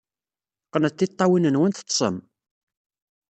[0.71, 2.15] Qqnet tiṭṭawin-nwen, teḍḍsem!